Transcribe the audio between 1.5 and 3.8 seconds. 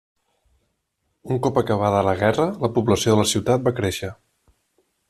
acabada la guerra, la població de la ciutat va